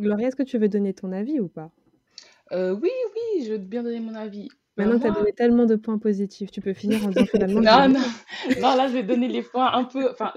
Gloria, 0.00 0.28
est-ce 0.28 0.36
que 0.36 0.42
tu 0.42 0.58
veux 0.58 0.68
donner 0.68 0.94
ton 0.94 1.12
avis 1.12 1.40
ou 1.40 1.48
pas? 1.48 1.70
Euh, 2.52 2.74
Oui, 2.74 2.90
oui, 3.14 3.44
je 3.46 3.52
veux 3.52 3.58
bien 3.58 3.82
donner 3.82 4.00
mon 4.00 4.14
avis. 4.14 4.48
Maintenant 4.76 4.96
que 4.98 5.02
tu 5.02 5.08
as 5.08 5.10
donné 5.12 5.32
tellement 5.32 5.66
de 5.66 5.76
points 5.76 5.98
positifs, 5.98 6.50
tu 6.50 6.60
peux 6.60 6.72
finir 6.72 7.02
en 7.04 7.08
disant 7.08 7.26
finalement. 7.26 7.60
non, 7.64 7.88
non, 7.88 8.00
non, 8.58 8.74
là, 8.74 8.88
je 8.88 8.94
vais 8.94 9.02
donner 9.02 9.28
les 9.28 9.42
points 9.42 9.72
un 9.72 9.84
peu. 9.84 10.10
Enfin, 10.10 10.32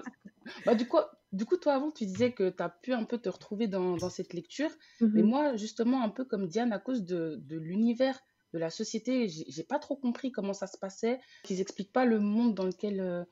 bah, 0.66 0.76
du 0.76 0.88
coup, 0.88 0.98
du 1.32 1.46
coup, 1.46 1.58
toi, 1.58 1.74
avant, 1.76 1.92
tu 1.92 2.06
disais 2.06 2.32
que 2.32 2.50
tu 2.50 2.62
as 2.64 2.70
pu 2.70 2.94
un 2.94 3.04
peu 3.04 3.18
te 3.18 3.30
retrouver 3.30 3.68
dans, 3.68 3.98
dans 3.98 4.10
cette 4.10 4.34
lecture. 4.34 4.70
Mais 5.14 5.22
Mhm. 5.22 5.30
moi, 5.30 5.56
justement, 5.56 6.04
un 6.04 6.10
peu 6.10 6.26
comme 6.26 6.48
Diane, 6.48 6.74
à 6.74 6.80
cause 6.80 7.04
de, 7.04 7.38
de 7.42 7.58
l'univers, 7.58 8.20
de 8.54 8.60
la 8.60 8.70
société, 8.70 9.28
j'ai 9.30 9.64
pas 9.64 9.80
trop 9.80 9.96
compris 9.96 10.32
comment 10.32 10.54
ça 10.54 10.68
se 10.68 10.78
passait. 10.78 11.20
Qu'ils 11.44 11.62
expliquent 11.62 11.94
pas 11.94 12.06
le 12.06 12.20
monde 12.20 12.56
dans 12.56 12.66
lequel, 12.66 13.00
euh, 13.00 13.24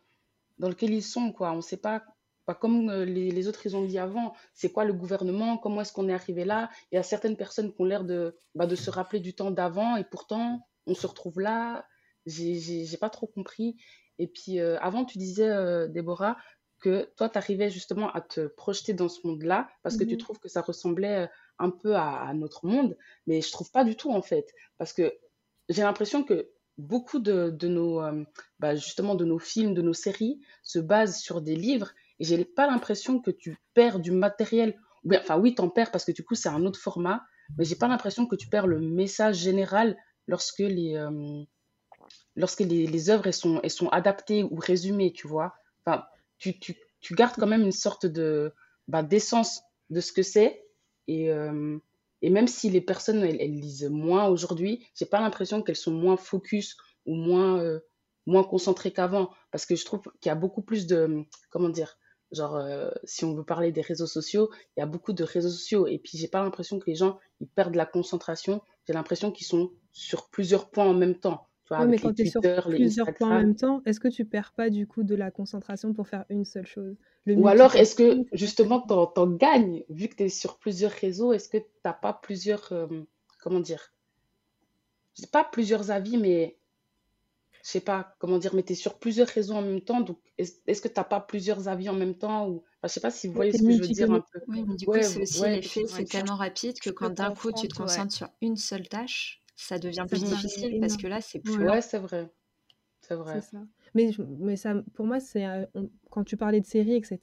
dans 0.59 0.69
lequel 0.69 0.93
ils 0.93 1.03
sont, 1.03 1.31
quoi. 1.31 1.51
On 1.53 1.61
sait 1.61 1.77
pas, 1.77 2.03
pas 2.45 2.55
comme 2.55 2.89
euh, 2.89 3.05
les, 3.05 3.31
les 3.31 3.47
autres, 3.47 3.65
ils 3.65 3.75
ont 3.75 3.85
dit 3.85 3.97
avant, 3.99 4.33
c'est 4.53 4.71
quoi 4.71 4.85
le 4.85 4.93
gouvernement, 4.93 5.57
comment 5.57 5.81
est-ce 5.81 5.93
qu'on 5.93 6.09
est 6.09 6.13
arrivé 6.13 6.45
là? 6.45 6.69
Il 6.91 6.95
y 6.95 6.97
a 6.97 7.03
certaines 7.03 7.37
personnes 7.37 7.73
qui 7.73 7.81
ont 7.81 7.85
l'air 7.85 8.03
de, 8.03 8.35
bah, 8.55 8.65
de 8.67 8.75
se 8.75 8.89
rappeler 8.89 9.19
du 9.19 9.33
temps 9.35 9.51
d'avant 9.51 9.95
et 9.97 10.03
pourtant, 10.03 10.67
on 10.87 10.95
se 10.95 11.07
retrouve 11.07 11.39
là. 11.39 11.85
J'ai 12.25 12.97
pas 12.99 13.09
trop 13.09 13.27
compris. 13.27 13.75
Et 14.19 14.27
puis, 14.27 14.59
euh, 14.59 14.77
avant, 14.79 15.05
tu 15.05 15.17
disais, 15.17 15.49
euh, 15.49 15.87
Déborah, 15.87 16.37
que 16.79 17.09
toi, 17.15 17.29
tu 17.29 17.37
arrivais 17.37 17.69
justement 17.69 18.11
à 18.11 18.21
te 18.21 18.47
projeter 18.47 18.93
dans 18.93 19.09
ce 19.09 19.25
monde-là 19.25 19.69
parce 19.83 19.95
que 19.97 20.03
tu 20.03 20.15
Mhm. 20.15 20.17
trouves 20.17 20.39
que 20.39 20.49
ça 20.49 20.61
ressemblait 20.61 21.29
un 21.59 21.69
peu 21.69 21.95
à, 21.95 22.27
à 22.27 22.33
notre 22.33 22.65
monde, 22.65 22.97
mais 23.25 23.41
je 23.41 23.51
trouve 23.51 23.71
pas 23.71 23.83
du 23.85 23.95
tout 23.95 24.11
en 24.11 24.21
fait, 24.21 24.53
parce 24.77 24.91
que 24.93 25.13
j'ai 25.69 25.81
l'impression 25.83 26.23
que 26.23 26.51
beaucoup 26.77 27.19
de, 27.19 27.49
de 27.51 27.67
nos, 27.67 28.01
euh, 28.01 28.23
bah, 28.59 28.75
justement, 28.75 29.15
de 29.15 29.25
nos 29.25 29.39
films, 29.39 29.73
de 29.73 29.81
nos 29.81 29.93
séries 29.93 30.39
se 30.61 30.79
basent 30.79 31.19
sur 31.19 31.41
des 31.41 31.55
livres 31.55 31.93
et 32.23 32.25
j'ai 32.25 32.45
pas 32.45 32.67
l'impression 32.67 33.19
que 33.19 33.31
tu 33.31 33.57
perds 33.73 33.99
du 33.99 34.11
matériel. 34.11 34.79
Enfin 35.13 35.37
oui, 35.37 35.55
t'en 35.55 35.67
perds 35.67 35.91
parce 35.91 36.05
que 36.05 36.13
du 36.13 36.23
coup 36.23 36.35
c'est 36.35 36.47
un 36.47 36.65
autre 36.65 36.79
format, 36.79 37.21
mais 37.57 37.65
j'ai 37.65 37.75
pas 37.75 37.89
l'impression 37.89 38.25
que 38.27 38.37
tu 38.37 38.47
perds 38.47 38.65
le 38.65 38.79
message 38.79 39.39
général 39.39 39.97
lorsque 40.27 40.59
les, 40.59 40.95
euh, 40.95 41.43
lorsque 42.37 42.61
les, 42.61 43.09
œuvres 43.09 43.29
sont, 43.31 43.59
elles 43.61 43.69
sont 43.69 43.89
adaptées 43.89 44.41
ou 44.43 44.55
résumées, 44.55 45.11
tu 45.11 45.27
vois. 45.27 45.53
Enfin, 45.85 46.05
tu, 46.37 46.57
tu, 46.61 46.77
tu 47.01 47.13
gardes 47.13 47.35
quand 47.35 47.45
même 47.45 47.63
une 47.63 47.73
sorte 47.73 48.05
de 48.05 48.53
bah, 48.87 49.03
d'essence 49.03 49.61
de 49.89 49.99
ce 49.99 50.13
que 50.13 50.23
c'est. 50.23 50.63
Et, 51.09 51.29
euh, 51.29 51.77
et 52.21 52.29
même 52.29 52.47
si 52.47 52.69
les 52.69 52.79
personnes 52.79 53.21
elles 53.21 53.59
lisent 53.59 53.89
moins 53.91 54.27
aujourd'hui, 54.27 54.87
j'ai 54.95 55.05
pas 55.05 55.19
l'impression 55.19 55.61
qu'elles 55.61 55.75
sont 55.75 55.91
moins 55.91 56.15
focus 56.15 56.77
ou 57.05 57.15
moins, 57.15 57.59
euh, 57.59 57.81
moins 58.27 58.45
concentrées 58.45 58.93
qu'avant. 58.93 59.29
Parce 59.51 59.65
que 59.65 59.75
je 59.75 59.83
trouve 59.83 60.03
qu'il 60.21 60.29
y 60.29 60.31
a 60.31 60.35
beaucoup 60.35 60.61
plus 60.61 60.87
de. 60.87 61.25
Comment 61.49 61.67
dire? 61.67 61.97
Genre, 62.33 62.55
euh, 62.55 62.89
si 63.03 63.25
on 63.25 63.33
veut 63.35 63.43
parler 63.43 63.71
des 63.71 63.81
réseaux 63.81 64.07
sociaux, 64.07 64.49
il 64.75 64.79
y 64.79 64.83
a 64.83 64.85
beaucoup 64.85 65.13
de 65.13 65.23
réseaux 65.23 65.49
sociaux. 65.49 65.87
Et 65.87 65.99
puis, 65.99 66.17
j'ai 66.17 66.27
pas 66.27 66.41
l'impression 66.43 66.79
que 66.79 66.89
les 66.89 66.95
gens 66.95 67.19
ils 67.39 67.47
perdent 67.47 67.75
la 67.75 67.85
concentration. 67.85 68.61
J'ai 68.87 68.93
l'impression 68.93 69.31
qu'ils 69.31 69.47
sont 69.47 69.71
sur 69.91 70.29
plusieurs 70.29 70.69
points 70.69 70.85
en 70.85 70.93
même 70.93 71.15
temps. 71.15 71.47
Tu 71.65 71.69
vois, 71.69 71.85
Ouais, 71.85 71.87
mais 71.87 71.99
quand 71.99 72.13
tu 72.13 72.23
es 72.23 72.25
sur 72.25 72.41
plusieurs 72.41 73.13
points 73.13 73.29
en 73.29 73.39
même 73.39 73.55
temps, 73.55 73.81
est-ce 73.85 73.99
que 73.99 74.07
tu 74.09 74.25
perds 74.25 74.53
pas 74.53 74.69
du 74.69 74.87
coup 74.87 75.03
de 75.03 75.15
la 75.15 75.31
concentration 75.31 75.93
pour 75.93 76.07
faire 76.07 76.25
une 76.29 76.43
seule 76.45 76.67
chose? 76.67 76.95
Le 77.25 77.35
Ou 77.35 77.47
alors, 77.47 77.75
est-ce 77.75 77.95
que 77.95 78.25
justement, 78.33 78.81
t'en, 78.81 79.07
t'en 79.07 79.27
gagnes, 79.27 79.83
vu 79.89 80.09
que 80.09 80.15
tu 80.15 80.23
es 80.23 80.29
sur 80.29 80.57
plusieurs 80.57 80.91
réseaux, 80.91 81.31
est-ce 81.31 81.47
que 81.47 81.57
t'as 81.83 81.93
pas 81.93 82.13
plusieurs, 82.13 82.71
euh, 82.73 82.87
comment 83.41 83.61
dire, 83.61 83.93
je 85.15 85.21
sais 85.21 85.27
pas 85.29 85.43
plusieurs 85.43 85.91
avis, 85.91 86.17
mais 86.17 86.57
je 87.63 87.69
sais 87.69 87.79
pas 87.81 88.15
comment 88.19 88.37
dire, 88.37 88.53
mais 88.53 88.63
tu 88.63 88.73
es 88.73 88.75
sur 88.75 88.99
plusieurs 88.99 89.27
réseaux 89.27 89.55
en 89.55 89.61
même 89.61 89.81
temps, 89.81 90.01
donc 90.01 90.19
est-ce, 90.37 90.81
que 90.81 90.87
t'as 90.87 91.03
pas 91.03 91.21
plusieurs 91.21 91.67
avis 91.69 91.89
en 91.89 91.93
même 91.93 92.15
temps 92.15 92.47
ou, 92.49 92.57
enfin, 92.57 92.87
je 92.87 92.87
sais 92.89 92.99
pas 92.99 93.11
si 93.11 93.27
vous 93.27 93.33
Ouais, 93.33 93.37
voyez 93.37 93.53
ce 93.53 93.63
que 93.63 93.71
je 93.71 93.81
veux 93.81 93.87
dire 93.87 94.11
un 94.11 94.19
peu. 94.19 94.39
Oui, 94.47 94.63
mais 94.67 94.75
du 94.75 94.85
coup, 94.85 95.01
c'est 95.01 95.21
aussi 95.21 95.41
ouais, 95.41 95.55
l'effet, 95.55 95.81
ouais, 95.81 95.87
c'est 95.89 96.05
tellement 96.05 96.35
rapide 96.35 96.77
que 96.79 96.89
tu 96.89 96.93
quand 96.93 97.09
d'un 97.09 97.33
coup 97.33 97.51
tu 97.53 97.67
te 97.67 97.73
ouais. 97.73 97.77
concentres 97.77 98.13
sur 98.13 98.29
une 98.41 98.57
seule 98.57 98.87
tâche, 98.87 99.41
ça 99.55 99.79
devient 99.79 100.05
plus 100.07 100.23
difficile 100.23 100.77
parce 100.81 100.97
que 100.97 101.07
là, 101.07 101.21
c'est 101.21 101.39
plus. 101.39 101.63
Ouais, 101.63 101.81
c'est 101.81 101.99
vrai, 101.99 102.29
c'est 103.07 103.15
vrai. 103.15 103.41
ça. 103.41 103.57
Mais, 103.95 104.55
ça, 104.55 104.73
pour 104.95 105.05
moi, 105.05 105.19
c'est 105.19 105.45
euh, 105.45 105.65
quand 106.09 106.23
tu 106.23 106.35
parlais 106.37 106.61
de 106.61 106.65
séries, 106.65 106.95
etc., 106.95 107.19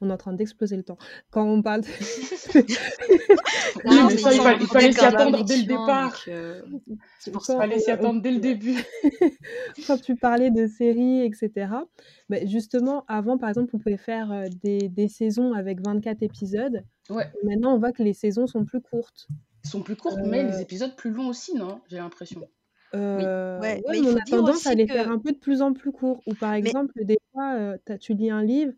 on 0.00 0.08
est 0.08 0.12
en 0.12 0.16
train 0.16 0.32
d'exploser 0.32 0.76
le 0.76 0.82
temps. 0.84 0.98
Quand 1.30 1.44
on 1.46 1.62
parle 1.62 1.80
de... 1.80 1.86
Non, 3.84 4.06
mais 4.06 4.16
ça, 4.18 4.32
il, 4.32 4.40
ont 4.40 4.44
fa- 4.44 4.54
il 4.54 4.66
fallait 4.66 4.92
s'y 4.92 5.00
attendre 5.00 5.44
dès 5.44 5.56
le 5.56 5.62
départ. 5.64 6.20
euh, 6.28 6.62
Il 7.26 7.40
fallait 7.40 7.78
s'y 7.78 7.90
attendre 7.90 8.20
dès 8.22 8.30
le 8.30 8.38
début. 8.40 8.76
quand 9.86 9.98
tu 10.00 10.16
parlais 10.16 10.50
de 10.50 10.66
séries, 10.66 11.22
etc., 11.24 11.50
ben 12.28 12.46
justement, 12.48 13.04
avant, 13.08 13.38
par 13.38 13.48
exemple, 13.48 13.70
on 13.74 13.78
pouvait 13.78 13.96
faire 13.96 14.30
euh, 14.32 14.46
des, 14.62 14.88
des 14.88 15.08
saisons 15.08 15.52
avec 15.54 15.80
24 15.84 16.22
épisodes. 16.22 16.84
Ouais, 17.10 17.30
Maintenant, 17.44 17.74
on 17.74 17.78
voit 17.78 17.92
que 17.92 18.02
les 18.02 18.14
saisons 18.14 18.46
sont 18.46 18.64
plus 18.64 18.80
courtes. 18.80 19.28
ils 19.64 19.70
sont 19.70 19.82
plus 19.82 19.96
courtes, 19.96 20.20
mais 20.24 20.44
les 20.44 20.56
Euh, 20.56 20.60
épisodes 20.60 20.94
plus 20.96 21.10
longs 21.10 21.28
aussi, 21.28 21.54
non? 21.54 21.80
J'ai 21.88 21.96
l'impression. 21.96 22.48
Euh, 22.94 23.28
Ouais, 23.56 23.82
ouais, 23.86 23.98
mais 24.00 24.00
il 24.00 24.04
mais 24.04 24.10
on 24.10 24.16
a 24.16 24.26
tendance 24.26 24.66
à 24.66 24.74
les 24.74 24.86
que. 24.86 24.92
faire 24.92 25.10
un 25.10 25.18
peu 25.18 25.32
de 25.32 25.38
plus 25.38 25.62
en 25.62 25.72
plus 25.72 25.92
courts. 25.92 26.22
Ou 26.26 26.34
par 26.34 26.52
Mais 26.60 26.72
exemple, 26.72 26.92
des 27.04 27.18
fois, 27.32 27.54
euh, 27.56 27.78
tu 28.00 28.14
lis 28.14 28.30
un 28.30 28.42
livre, 28.44 28.72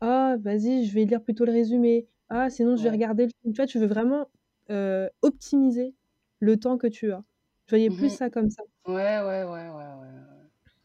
ah, 0.00 0.36
vas-y, 0.40 0.86
je 0.86 0.94
vais 0.94 1.04
lire 1.06 1.22
plutôt 1.22 1.44
le 1.46 1.52
résumé. 1.52 2.08
Ah, 2.30 2.50
sinon, 2.50 2.76
je 2.76 2.84
vais 2.84 2.90
Ouais. 2.90 2.92
regarder 2.92 3.24
le 3.26 3.30
film. 3.42 3.54
Tu 3.54 3.58
vois, 3.58 3.66
tu 3.66 3.78
veux 3.80 3.86
vraiment 3.86 4.30
euh, 4.70 5.08
optimiser 5.22 5.94
le 6.40 6.58
temps 6.58 6.78
que 6.78 6.86
tu 6.88 7.12
as. 7.12 7.24
Je 7.66 7.72
voyais 7.76 7.90
plus 7.90 8.10
Mhm. 8.10 8.16
ça 8.16 8.30
comme 8.30 8.50
ça. 8.50 8.62
Ouais, 8.86 8.94
ouais, 9.20 9.44
ouais, 9.44 9.70
ouais, 9.70 9.70
ouais. 9.70 10.08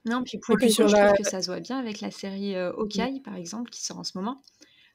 Non, 0.05 0.23
puis 0.23 0.37
Et 0.49 0.55
pour 0.55 0.57
puis 0.57 0.69
le 0.69 0.75
coup, 0.75 0.87
je 0.87 0.93
la... 0.93 1.07
trouve 1.07 1.13
que 1.13 1.23
ça 1.23 1.41
se 1.41 1.47
voit 1.47 1.59
bien 1.61 1.77
avec 1.79 2.01
la 2.01 2.11
série 2.11 2.55
euh, 2.55 2.71
Mm. 2.95 3.05
Hawkeye, 3.05 3.21
par 3.21 3.35
exemple, 3.35 3.69
qui 3.69 3.81
sort 3.83 3.99
en 3.99 4.03
ce 4.03 4.17
moment. 4.17 4.41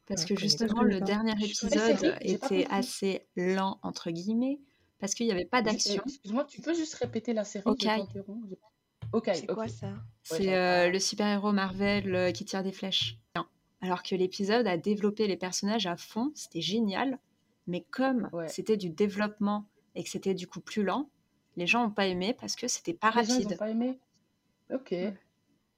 Parce 0.07 0.23
Ah, 0.23 0.27
que 0.27 0.37
justement, 0.37 0.83
le 0.83 1.01
dernier 1.01 1.33
épisode 1.45 2.03
était 2.23 2.67
assez 2.71 3.29
lent, 3.37 3.79
entre 3.83 4.11
guillemets, 4.11 4.61
parce 4.99 5.15
qu'il 5.15 5.27
n'y 5.27 5.33
avait 5.33 5.45
pas 5.45 5.63
d'action. 5.63 6.03
Excuse-moi, 6.05 6.45
tu 6.45 6.61
peux 6.61 6.75
juste 6.75 6.95
répéter 6.95 7.33
la 7.33 7.45
série? 7.45 7.65
Je 7.67 7.71
Hawkeye, 7.71 8.07
t'interromps. 8.07 8.47
j'ai 8.49 8.57
pas- 8.57 8.69
Ok, 9.13 9.31
c'est 9.35 9.47
quoi 9.47 9.69
ça? 9.69 9.93
C'est 10.23 10.55
euh, 10.55 10.91
le 10.91 10.99
super-héros 10.99 11.53
Marvel 11.53 12.15
euh, 12.15 12.31
qui 12.33 12.45
tire 12.45 12.63
des 12.63 12.73
flèches. 12.73 13.19
Non. 13.37 13.45
Alors 13.81 14.03
que 14.03 14.15
l'épisode 14.15 14.67
a 14.67 14.77
développé 14.77 15.27
les 15.27 15.37
personnages 15.37 15.87
à 15.87 15.97
fond, 15.97 16.31
c'était 16.35 16.61
génial. 16.61 17.19
Mais 17.67 17.83
comme 17.91 18.29
Ouais. 18.33 18.49
c'était 18.49 18.77
du 18.77 18.91
développement 18.91 19.67
et 19.95 20.03
que 20.05 20.11
c'était 20.11 20.35
du 20.35 20.47
coup 20.47 20.61
plus 20.61 20.83
lent, 20.83 21.09
les 21.57 21.67
gens 21.67 21.85
n'ont 21.85 21.91
pas 21.91 22.07
aimé 22.07 22.35
parce 22.39 22.55
que 22.57 22.69
c'était 22.69 22.93
pas 22.95 23.09
les 23.17 23.25
gens, 23.25 23.35
ils 23.35 23.41
ont 23.41 23.43
rapide. 23.45 23.59
pas 23.59 23.71
aimé? 23.71 23.99
Ok. 24.73 24.89
Ouais. 24.93 25.15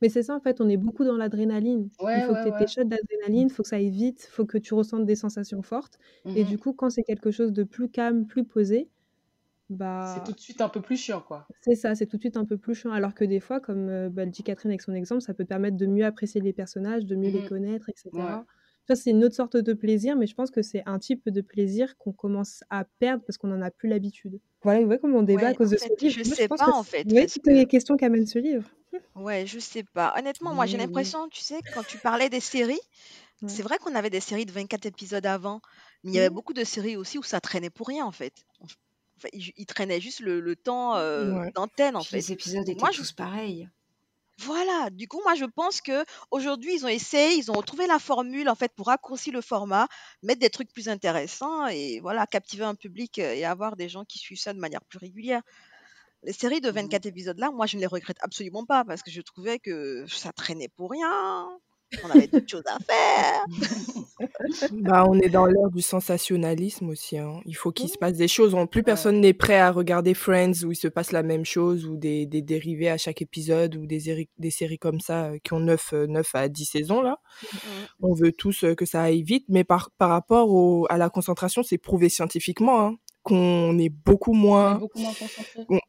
Mais 0.03 0.09
c'est 0.09 0.23
ça, 0.23 0.35
en 0.35 0.41
fait, 0.41 0.61
on 0.63 0.69
est 0.69 0.79
beaucoup 0.79 1.05
dans 1.05 1.17
l'adrénaline. 1.17 1.91
Il 2.01 2.05
Ouais, 2.05 2.23
faut 2.23 2.33
que 2.33 2.39
ouais, 2.39 2.43
tu 2.45 2.49
aies 2.49 2.67
tes 2.67 2.73
shots 2.73 2.85
d'adrénaline, 2.85 3.49
il 3.49 3.53
faut 3.53 3.63
que 3.63 3.69
ça 3.69 3.77
aille 3.77 3.91
vite, 3.91 4.27
il 4.29 4.33
faut 4.33 4.47
que 4.47 4.57
tu 4.59 4.73
ressentes 4.75 5.05
des 5.05 5.15
sensations 5.15 5.63
fortes. 5.63 5.99
Et 6.35 6.43
Mhm. 6.43 6.49
du 6.49 6.59
coup, 6.59 6.73
quand 6.73 6.89
c'est 6.91 7.03
quelque 7.03 7.31
chose 7.31 7.53
de 7.53 7.65
plus 7.65 7.91
calme, 7.91 8.27
plus 8.27 8.45
posé, 8.45 8.89
C'est 9.71 9.77
bah, 9.77 10.23
tout 10.27 10.33
de 10.33 10.41
suite 10.41 10.61
un 10.61 10.69
peu 10.69 10.81
plus 10.81 10.97
chiant, 10.97 11.21
quoi. 11.21 11.47
c'est 11.61 11.77
ça, 11.77 11.95
c'est 11.95 12.07
tout 12.07 12.17
de 12.17 12.23
suite 12.23 12.37
un 12.37 12.45
peu 12.45 12.57
plus 12.59 12.75
chiant. 12.75 12.91
Alors 12.91 13.15
que 13.15 13.25
des 13.25 13.39
fois, 13.41 13.61
comme 13.61 13.89
euh, 13.89 14.09
bah, 14.11 14.25
le 14.25 14.31
dit 14.31 14.43
Catherine 14.43 14.71
avec 14.73 14.83
son 14.83 14.93
exemple, 14.95 15.21
ça 15.23 15.33
peut 15.33 15.45
te 15.45 15.49
permettre 15.49 15.77
de 15.77 15.87
mieux 15.87 16.05
apprécier 16.05 16.41
les 16.41 16.53
personnages, 16.53 17.05
de 17.07 17.15
mieux 17.17 17.31
les 17.31 17.43
Mhm. 17.43 17.49
connaître, 17.49 17.89
etc. 17.89 18.11
Ouais. 18.15 18.45
Ça, 18.89 18.97
c'est 18.97 19.11
une 19.11 19.23
autre 19.25 19.37
sorte 19.37 19.57
de 19.57 19.73
plaisir, 19.73 20.17
mais 20.17 20.27
je 20.27 20.35
pense 20.35 20.51
que 20.51 20.63
c'est 20.63 20.83
un 20.87 20.99
type 20.99 21.29
de 21.29 21.41
plaisir 21.41 21.97
qu'on 21.99 22.13
commence 22.13 22.65
à 22.71 22.85
perdre 22.99 23.23
parce 23.25 23.39
qu'on 23.39 23.47
n'en 23.49 23.63
a 23.63 23.71
plus 23.71 23.89
l'habitude. 23.89 24.41
Voilà, 24.63 24.81
vous 24.81 24.87
voyez 24.87 25.01
comment 25.01 25.19
on 25.19 25.23
débat 25.23 25.49
à 25.49 25.51
Ouais, 25.51 25.55
cause 25.55 25.69
en 25.69 25.73
de 25.73 25.77
ce 25.77 25.85
fait, 25.85 26.01
livre. 26.01 26.15
je 26.15 26.29
Moi, 26.29 26.31
je 26.31 26.35
sais 26.35 26.49
pense 26.49 26.59
pas, 26.59 26.67
que 26.67 26.71
en 26.73 26.83
c'est- 26.83 26.91
fait, 26.91 27.05
vous 27.05 27.11
voyez 27.11 27.27
parce 27.27 27.35
toutes 27.35 27.47
les 27.47 27.65
que. 27.67 27.71
questions 27.71 27.97
qu'amène 27.97 28.27
ce 28.27 28.39
livre. 28.41 28.69
Ouais, 29.15 29.47
je 29.47 29.59
sais 29.61 29.85
pas. 29.95 30.13
Honnêtement, 30.19 30.55
moi, 30.55 30.67
j'ai 30.67 30.77
oui. 30.79 30.83
l'impression, 30.85 31.29
tu 31.29 31.41
sais, 31.41 31.61
quand 31.75 31.85
tu 31.85 31.99
parlais 31.99 32.29
des 32.29 32.41
séries, 32.41 32.81
Ouais. 33.43 33.49
c'est 33.49 33.63
vrai 33.63 33.79
qu'on 33.79 33.95
avait 33.95 34.11
des 34.11 34.21
séries 34.21 34.47
de 34.47 34.53
24 34.53 34.87
épisodes 34.87 35.25
avant, 35.27 35.61
mais 36.05 36.11
il 36.11 36.15
y 36.15 36.19
avait 36.19 36.31
beaucoup 36.31 36.53
de 36.55 36.65
séries 36.65 36.97
aussi 36.97 37.19
où 37.19 37.23
ça 37.23 37.41
traînait 37.41 37.71
pour 37.71 37.87
rien, 37.89 38.05
en 38.05 38.13
fait. 38.13 38.33
Enfin, 39.21 39.29
ils, 39.33 39.53
ils 39.57 39.67
traînaient 39.67 40.01
juste 40.01 40.21
le, 40.21 40.41
le 40.41 40.57
temps 40.57 40.97
euh, 40.97 41.39
Ouais. 41.39 41.53
d'antenne, 41.55 41.97
en 41.97 42.05
Puis 42.05 42.17
fait. 42.17 42.21
les 42.21 42.33
épisodes 42.33 42.69
étaient 42.69 42.89
moi, 42.89 42.91
je, 42.93 43.03
tous 43.03 43.13
pareils. 43.13 43.69
Voilà, 44.39 44.89
du 44.91 45.07
coup, 45.07 45.21
moi 45.23 45.35
je 45.35 45.45
pense 45.45 45.83
que 45.83 46.05
aujourd'hui 46.31 46.75
ils 46.75 46.85
ont 46.87 46.89
essayé, 46.89 47.37
ils 47.37 47.51
ont 47.51 47.57
retrouvé 47.57 47.87
la 47.87 47.99
formule 47.99 48.49
en 48.49 48.55
fait 48.55 48.73
pour 48.75 48.87
raccourcir 48.87 49.35
le 49.35 49.43
format, 49.43 49.87
mettre 50.23 50.41
des 50.41 50.49
trucs 50.49 50.73
plus 50.73 50.89
intéressants 50.89 51.67
et 51.67 52.01
voilà, 52.01 52.27
captiver 52.27 52.65
un 52.65 52.75
public 52.75 53.19
euh, 53.19 53.35
et 53.35 53.45
avoir 53.45 53.77
des 53.77 53.91
gens 53.91 54.05
qui 54.07 54.19
suivent 54.19 54.39
ça 54.41 54.55
de 54.55 54.59
manière 54.59 54.83
plus 54.87 54.99
régulière. 54.99 55.43
Les 56.25 56.33
séries 56.35 56.61
de 56.63 56.71
Mhm. 56.71 56.71
24 56.71 57.07
épisodes 57.07 57.39
là, 57.39 57.51
moi 57.53 57.67
je 57.67 57.77
ne 57.77 57.83
les 57.83 57.89
regrette 57.89 58.19
absolument 58.23 58.67
pas 58.67 58.85
parce 58.85 59.03
que 59.03 59.11
je 59.13 59.23
trouvais 59.23 59.59
que 59.61 60.07
ça 60.09 60.33
traînait 60.33 60.69
pour 60.71 60.91
rien. 60.93 61.59
On 62.05 62.11
avait 62.11 62.27
d'autres 62.29 62.49
choses 62.49 62.63
à 62.67 62.79
faire. 62.79 63.45
Bah, 64.73 65.05
on 65.09 65.19
est 65.19 65.29
dans 65.31 65.47
l'ère 65.47 65.71
du 65.71 65.81
sensationnalisme 65.83 66.89
aussi. 66.91 67.17
hein. 67.19 67.41
Il 67.47 67.55
faut 67.57 67.73
qu'il 67.73 67.89
se 67.89 67.97
passe 67.99 68.15
des 68.17 68.29
choses. 68.29 68.55
Plus, 68.71 68.81
Ouais. 68.81 68.85
personne 68.85 69.21
n'est 69.21 69.33
prêt 69.33 69.59
à 69.59 69.71
regarder 69.73 70.13
Friends 70.15 70.63
où 70.65 70.73
il 70.73 70.77
se 70.77 70.89
passe 70.89 71.13
la 71.13 71.23
même 71.23 71.45
chose 71.45 71.87
ou 71.87 71.97
des, 71.97 72.27
des 72.27 72.43
dérivés 72.43 72.91
à 72.91 72.99
chaque 72.99 73.23
épisode 73.23 73.77
ou 73.77 73.87
des, 73.87 74.01
séries- 74.01 74.29
des 74.39 74.51
séries 74.51 74.79
comme 74.79 75.01
ça 75.01 75.27
euh, 75.27 75.39
qui 75.43 75.53
ont 75.55 75.61
9, 75.61 75.93
9 76.09 76.35
à 76.35 76.49
10 76.49 76.65
saisons 76.67 77.01
là. 77.03 77.19
On 78.01 78.13
veut 78.15 78.33
tous 78.33 78.65
euh, 78.65 78.75
que 78.75 78.85
ça 78.85 79.03
aille 79.03 79.23
vite, 79.23 79.47
mais 79.49 79.65
par, 79.65 79.91
par 79.99 80.11
rapport 80.11 80.51
au, 80.51 80.87
à 80.91 80.99
la 80.99 81.09
concentration, 81.11 81.63
c'est 81.63 81.79
prouvé 81.79 82.09
scientifiquement 82.11 82.81
hein, 82.87 82.97
qu'on 83.23 83.79
est 83.79 83.91
beaucoup 83.91 84.33
moins, 84.35 84.81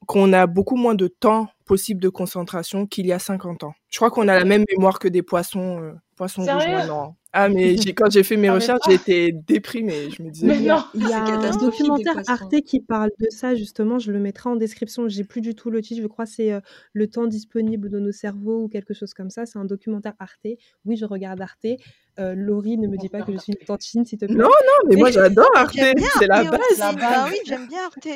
qu'on 0.07 0.33
a 0.33 0.47
beaucoup 0.47 0.75
moins 0.77 0.95
de 0.95 1.07
temps 1.07 1.47
possible 1.71 2.01
de 2.01 2.09
concentration 2.09 2.85
qu'il 2.85 3.05
y 3.07 3.13
a 3.13 3.19
50 3.19 3.63
ans. 3.63 3.73
Je 3.89 3.95
crois 3.97 4.11
qu'on 4.11 4.27
a 4.27 4.37
la 4.37 4.43
même 4.43 4.65
mémoire 4.69 4.99
que 4.99 5.07
des 5.07 5.21
poissons, 5.21 5.79
euh, 5.81 5.93
poissons 6.17 6.41
rouges 6.41 6.67
maintenant. 6.67 7.15
Ah, 7.33 7.47
mais 7.47 7.77
j'ai- 7.77 7.93
quand 7.93 8.11
j'ai 8.11 8.23
fait 8.23 8.35
mes 8.35 8.49
Ah, 8.49 8.55
recherches, 8.55 8.81
j'étais 8.89 9.31
déprimée. 9.31 10.09
Je 10.11 10.21
me 10.21 10.29
disais, 10.31 10.47
Mais 10.47 10.57
Il 10.57 10.63
y 10.63 10.69
a, 10.69 10.75
non 10.75 10.83
il 10.95 11.07
y 11.07 11.13
a 11.13 11.23
un 11.23 11.57
documentaire. 11.57 12.17
Arte 12.27 12.59
qui 12.65 12.81
parle 12.81 13.09
de 13.21 13.27
ça, 13.29 13.55
justement. 13.55 13.99
Je 13.99 14.11
le 14.11 14.19
mettrai 14.19 14.49
en 14.49 14.57
description. 14.57 15.07
J'ai 15.07 15.23
plus 15.23 15.39
du 15.39 15.55
tout 15.55 15.71
le 15.71 15.81
titre. 15.81 16.01
Je 16.01 16.07
crois 16.07 16.25
que 16.25 16.31
c'est 16.31 16.51
euh, 16.51 16.59
Le 16.91 17.07
temps 17.07 17.25
disponible 17.27 17.89
de 17.89 17.99
nos 17.99 18.11
cerveaux 18.11 18.63
ou 18.63 18.67
quelque 18.67 18.93
chose 18.93 19.13
comme 19.13 19.29
ça. 19.29 19.45
C'est 19.45 19.57
un 19.59 19.63
documentaire 19.63 20.11
Arte. 20.19 20.45
Oui, 20.83 20.97
je 20.97 21.05
regarde 21.05 21.39
Arte. 21.39 21.67
Euh, 22.19 22.35
Laurie, 22.35 22.77
ne 22.77 22.89
me 22.89 22.97
dis 22.97 23.07
pas 23.07 23.21
que 23.21 23.31
je 23.31 23.37
suis 23.37 23.53
une 23.53 23.65
tantine, 23.65 24.03
s'il 24.05 24.19
te 24.19 24.25
plaît. 24.25 24.35
Non, 24.35 24.43
non, 24.49 24.89
mais 24.89 24.97
moi 24.97 25.09
j'adore 25.11 25.49
Arte, 25.55 25.73
c'est 26.19 26.27
la 26.27 26.43
base. 26.43 26.59
aussi. 26.69 26.79
La 26.81 26.91
Bah 26.91 26.99
base. 26.99 27.29
oui, 27.31 27.37
j'aime 27.45 27.67
bien 27.69 27.79
Arte. 27.85 28.07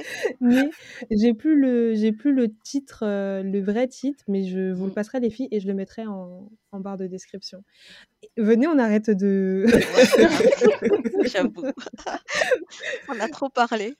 mais 0.41 0.69
j'ai 1.11 1.33
plus 1.33 1.55
le 1.57 1.93
j'ai 1.95 2.11
plus 2.11 2.33
le 2.33 2.49
titre 2.65 3.03
euh, 3.03 3.41
le 3.51 3.61
vrai 3.61 3.87
titre 3.87 4.23
mais 4.27 4.43
je 4.43 4.71
vous 4.73 4.85
le 4.85 4.91
Mm. 4.91 4.95
passerai 4.95 5.19
les 5.19 5.29
filles 5.29 5.47
et 5.51 5.59
je 5.59 5.67
le 5.67 5.73
mettrai 5.73 6.05
en, 6.05 6.49
en 6.71 6.79
barre 6.79 6.97
de 6.97 7.07
description 7.07 7.63
venez 8.37 8.67
on 8.67 8.77
arrête 8.79 9.09
de 9.09 9.65
j'avoue. 11.25 11.65
On 13.09 13.19
a 13.19 13.27
trop 13.29 13.49
parlé. 13.49 13.93